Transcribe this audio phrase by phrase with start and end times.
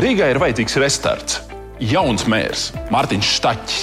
[0.00, 1.34] Rīgai ir vajadzīgs restarts,
[1.84, 3.80] jauns mērs, Mārtiņš Štaķis.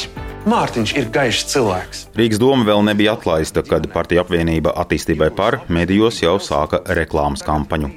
[0.49, 1.99] Mārtiņš ir gaišs cilvēks.
[2.17, 7.91] Rīgas doma vēl nebija atlaista, kad partija apvienība attīstībai par medijos jau sāka reklāmas kampaņu.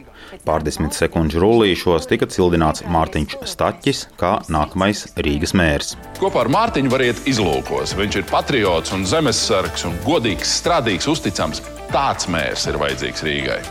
[0.45, 5.95] Pārdesmit sekundžu rullīšos tika cildināts Mārtiņš Staķis kā nākamais Rīgas mērs.
[6.21, 7.97] Kopā ar Mārtiņu var iet izlūkos.
[7.97, 11.65] Viņš ir patriots un zemesargs un godīgs, strādīgs, uzticams.
[11.89, 13.63] Tāds mērs ir vajadzīgs Rīgai.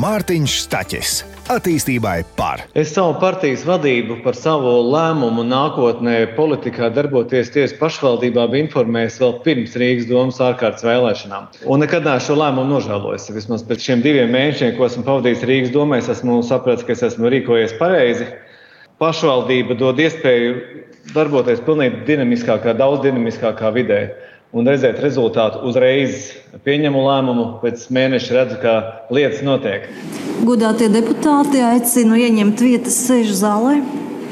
[0.00, 1.18] Mārtiņš Staķis
[1.50, 2.62] attīstībai par.
[2.78, 9.34] Es savu partijas vadību par savu lēmumu nākotnē politikā darboties tieši pašvaldībā biju informējis vēl
[9.46, 11.48] pirms Rīgas domas ārkārtas vēlēšanām.
[11.66, 13.30] Un nekad neesmu šo lēmumu nožēlojis.
[13.34, 17.04] Vismaz pēc šiem diviem mēnešiem, ko esmu pavadījis Rīgas domē, es esmu sapratis, ka es
[17.10, 18.28] esmu rīkojies pareizi.
[19.00, 20.54] Pašvaldība dod iespēju
[21.14, 24.00] darboties pilnīgi dinamiskākā, daudz dinamiskākā vidē
[24.52, 26.32] un redzēt rezultātu uzreiz.
[26.66, 28.74] Pieņemu lēmumu, pēc mēneša redzu, ka
[29.14, 29.86] lietas notiek.
[30.46, 33.78] Godātie deputāti aicinu ieņemt vietas sēžu zālē.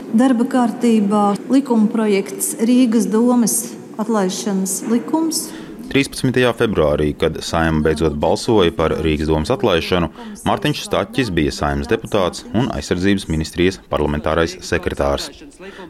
[0.08, 3.60] Darba kārtībā likuma projekts Rīgas domes
[4.00, 5.48] atlaišanas likums
[5.88, 6.36] 13.
[6.52, 10.10] februārī, kad saima beidzot balsoja par Rīgas domas atlaišanu,
[10.44, 15.30] Mārtiņš Staķis bija saimnes deputāts un aizsardzības ministrijas parlamentārais sekretārs.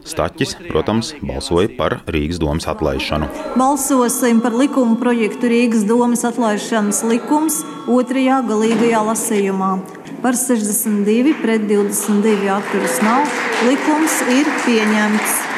[0.07, 3.27] Staķis, protams, balsoja par Rīgas domas atlaišanu.
[3.59, 7.59] Balsosim par likuma projektu Rīgas domas atlaišanas likums
[7.91, 9.75] otrajā galīgajā lasījumā.
[10.23, 13.39] Par 62 pret 22 atturas nav.
[13.67, 15.48] Likums ir pieņemts.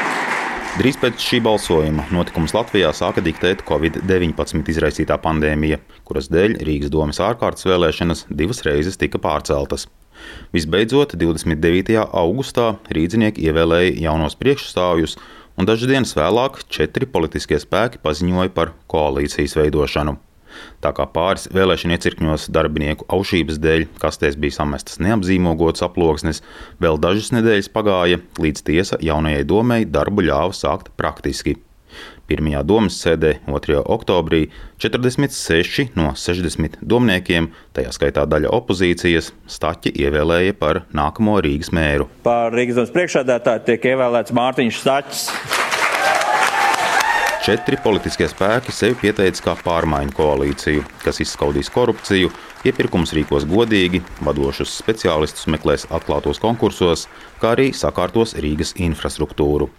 [0.72, 7.19] Drīz pēc šī balsojuma notikums Latvijā sāka diktēt Covid-19 izraisītā pandēmija, kuras dēļ Rīgas domas
[7.19, 9.89] ārkārtas vēlēšanas divas reizes tika pārceltas.
[10.55, 12.00] Visbeidzot, 29.
[12.00, 15.17] augustā rīznieki ievēlēja jaunos priekšstāvjus,
[15.59, 20.16] un dažas dienas vēlāk četri politiskie spēki paziņoja par koalīcijas veidošanu.
[20.83, 26.44] Tā kā pāris vēlēšana iecirkņos darbinieku aušības dēļ kastēs bija samestas neapzīmogotas aploksnes,
[26.81, 31.57] vēl dažas nedēļas pagāja, līdz tiesa jaunajai domai darbu ļāva sākt praktiski.
[32.31, 33.81] Pirmajā domas sēdē 2.
[33.91, 34.45] oktobrī
[34.79, 42.07] 46 no 60 domniekiem, tajā skaitā daļa opozīcijas, Staķi ievēlēja par nākamo Rīgas mēru.
[42.23, 45.25] Par Rīgas domas priekšsēdētāju tiek ievēlēts Mārtiņš Staķis.
[47.41, 52.29] Četri politiskie spēki sevi pieteica kā pārmaiņu koalīciju, kas izskaudīs korupciju,
[52.69, 57.07] iepirkums rīkos godīgi, vadošus speciālistus meklēs atklātos konkursos,
[57.41, 59.72] kā arī sakārtos Rīgas infrastruktūru.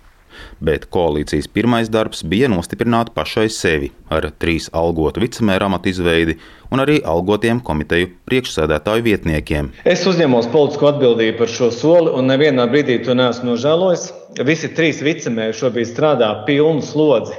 [0.59, 6.35] Bet koalīcijas pirmais darbs bija nostiprināt pašai sevi ar trīs algotu vicemēra amatu izveidi
[6.75, 9.71] un arī algotiem komiteju priekšsēdētāju vietniekiem.
[9.87, 14.11] Es uzņemos politisko atbildību par šo soli un nevienā brīdī to neesmu nožēlojis.
[14.51, 17.39] Visi trīs vicemēri šobrīd strādā pilnu slodzi.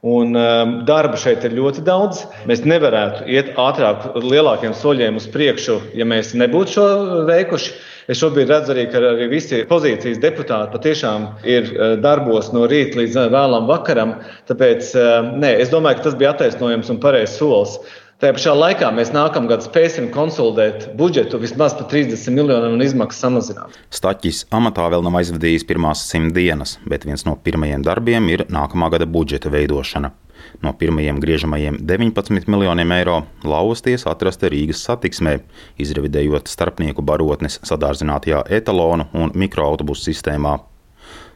[0.00, 2.22] Un um, darba šeit ir ļoti daudz.
[2.48, 6.86] Mēs nevarētu iet ātrāk, lielākiem soļiem uz priekšu, ja mēs nebūtu šo
[7.28, 7.74] veikuši.
[8.10, 12.96] Es šobrīd redzu arī, ka arī visi pozīcijas deputāti patiešām ir uh, darbos no rīta
[12.96, 14.16] līdz uh, vēlam vakaram.
[14.48, 17.76] Tāpēc uh, nē, es domāju, ka tas bija attaisnojams un pareizs solis.
[18.20, 23.78] Tajā pašā laikā mēs nākamgad spēsim konsolidēt budžetu vismaz par 30 miljoniem un izmaksas samazināt.
[23.96, 28.90] Staķis amatā vēl nav aizvadījis pirmās simt dienas, bet viens no pirmajiem darbiem ir nākamā
[28.92, 30.12] gada budžeta veidošana.
[30.60, 35.38] No pirmajiem griežamajiem 19 miljoniem eiro lausties atrasta Rīgas satiksmē,
[35.80, 40.58] izrevidējot starpnieku barotnes sadārzinātajā etalonu un mikroautobusu sistēmā.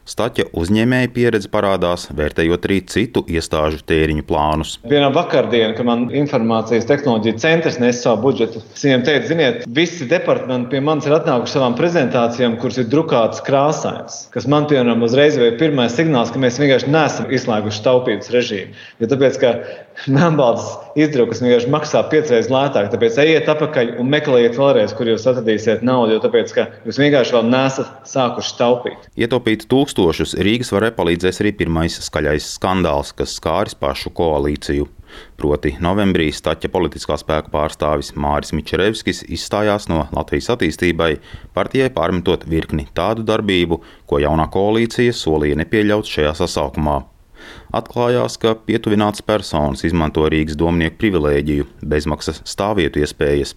[0.05, 4.75] Staķa uzņēmēja pieredze parādās, vērtējot arī citu iestāžu tēriņu plānus.
[4.85, 10.75] Vienā vakardienā, kad man informācijas tehnoloģija centrs nes savu budžetu, viņiem teicu, ziniet, visi departamenti
[10.75, 14.19] pie manis ir atnākuši savām prezentācijām, kuras ir drukātas krāsainas.
[14.35, 18.77] Kas man, piemēram, uzreiz bija pirmais signāls, ka mēs vienkārši nesam izslēguši taupības režīmu.
[19.01, 19.55] Jo tāpēc, ka
[20.11, 25.83] melnbalts izdrukas vienkārši maksā piecreiz lētāk, tāpēc ejiet atpakaļ un meklējiet vēlreiz, kur jūs atradīsiet
[25.87, 29.09] naudu, jo tāpēc, ka jūs vienkārši vēl nesat sākuši taupīt.
[29.19, 34.87] Ietaupīt tūkstošus Rīgas varēja palīdzēs arī pirmais skaļais skandāls, kas skāris pašu koalīciju.
[35.39, 41.13] Proti, novembrī Staķa politiskā spēka pārstāvis Māris Mičerevskis izstājās no Latvijas attīstībai,
[41.55, 43.79] partijai pārmetot virkni tādu darbību,
[44.09, 46.97] ko jaunā koalīcija solīja nepieļaut šajā sasaukumā.
[47.75, 53.55] Atklājās, ka pietuvināts personas izmanto Rīgas domnieku privilēģiju, bezmaksas stāvvietu iespējas.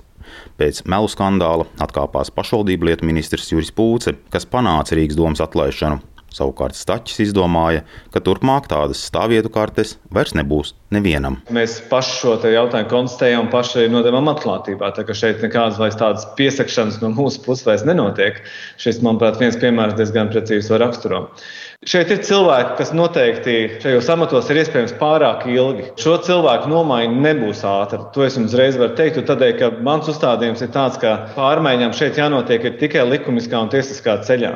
[0.60, 5.98] Pēc melu skandāla atkāpās pašvaldību lietu ministrs Juris Pūce, kas panāca Rīgas domas atlaišanu.
[6.34, 11.38] Savukārt Stačs izdomāja, ka turpmāk tādas stāvvietu kartes vairs nebūs nevienam.
[11.54, 14.92] Mēs paši šo jautājumu konstatējam, paši nodevām atklātībā.
[14.96, 18.42] Tā kā šeit nekādas vairs tādas piesakšanas no mūsu puses vairs nenotiek.
[18.80, 21.48] Šis, manuprāt, viens piemērs diezgan precīzi var raksturot.
[21.86, 25.84] Šeit ir cilvēki, kas noteikti šajos amatos ir iespējams pārāk ilgi.
[26.02, 28.00] Šo cilvēku nomaiņa nebūs ātra.
[28.16, 32.18] To es jums uzreiz varu teikt, tādēļ, ka mans uzstādījums ir tāds, ka pārmaiņām šeit
[32.18, 34.52] jānotiek tikai likumiskā un tiesiskā ceļā.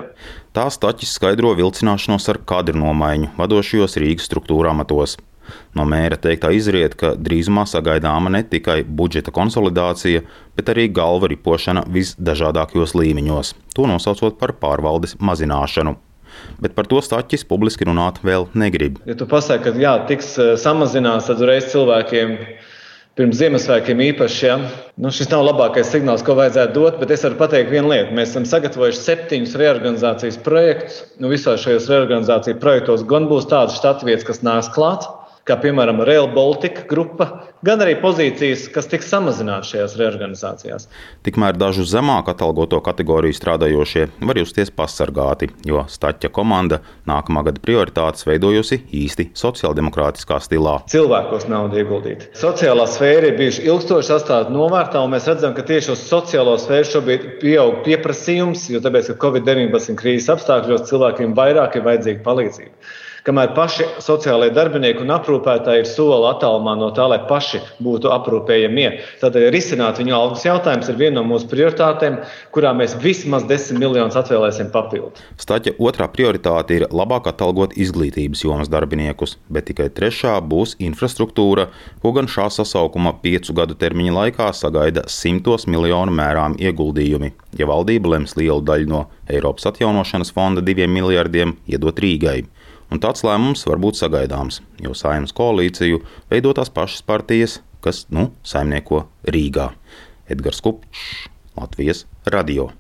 [0.51, 5.15] Tā staķis skaidro vilcināšanos ar kadru nomaiņu vadošajos Rīgas struktūra amatos.
[5.79, 10.27] No mēra teiktā izriet, ka drīzumā sagaidāma ne tikai budžeta konsolidācija,
[10.59, 16.01] bet arī galva ripošana visdažādākajos līmeņos, to nosaucot par pārvaldes mazināšanu.
[16.63, 19.01] Bet par to staķis publiski runāt vēl negrib.
[19.09, 22.37] Ja tu pasaki, ka jā, tiks eh, samazināts, tad uzreiz cilvēkiem
[23.19, 24.45] pirms Ziemassvētkiem īpaši.
[24.47, 24.59] Ja?
[24.97, 28.15] Nu, šis nav labākais signāls, ko vajadzētu dot, bet es varu pateikt vienu lietu.
[28.17, 31.03] Mēs esam sagatavojuši septiņus reorganizācijas projektus.
[31.21, 35.09] Nu, visos šajos reorganizācijas projektos gan būs tādas štata vietas, kas nāks klāt,
[35.49, 37.27] kā piemēram Rail Baltica grupa,
[37.67, 40.87] gan arī pozīcijas, kas tiks samazinātas šajās reorganizācijās.
[41.27, 46.79] Tikmēr dažu zemāk atalgoto kategoriju strādājošie var justies pasargāti, jo Staķa komanda
[47.11, 50.79] nākamā gada prioritātes veidojusi īsti sociāldemokrātiskā stilā.
[50.93, 52.29] Cilvēkos naudu ieguldīt.
[52.39, 56.91] Sociālā sfēra ir bijusi ilgstoši atstāta novārtā, un mēs redzam, ka tieši uz sociālo sfēru
[56.95, 63.53] šobrīd pieaug pieprasījums, jo tāpēc, ka Covid-19 krīzes apstākļos cilvēkiem vairāk ir vajadzīga palīdzība kamēr
[63.57, 68.89] paši sociālajie darbinieki un aprūpētāji ir soli attālumā no tā, lai paši būtu aprūpējamie.
[69.21, 72.19] Tad risināt viņu algas jautājums ir viena no mūsu prioritātēm,
[72.55, 75.13] kurā mēs vismaz 10 miljonus atvēlēsim papildu.
[75.41, 81.69] Staķa otrā prioritāte ir labāk atalgot izglītības jomas darbiniekus, bet tikai trešā būs infrastruktūra,
[82.03, 88.17] ko gan šā sasaukuma piecu gadu termiņa laikā sagaida simtos miljonu mērām ieguldījumi, ja valdība
[88.17, 92.43] lems lielu daļu no Eiropas atjaunošanas fonda diviem miljardiem iedot Rīgai
[92.93, 96.03] un tāds lēmums var būt sagaidāms, jo saimnes koalīciju
[96.33, 99.73] veido tās pašas partijas, kas nu saimnieko Rīgā.
[100.31, 101.27] Edgars Kupčs,
[101.59, 102.71] Latvijas radio.